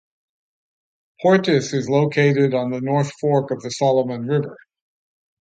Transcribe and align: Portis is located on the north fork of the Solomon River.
Portis 1.23 1.75
is 1.75 1.87
located 1.87 2.55
on 2.55 2.71
the 2.71 2.81
north 2.81 3.11
fork 3.19 3.51
of 3.51 3.61
the 3.61 3.69
Solomon 3.69 4.25
River. 4.25 4.57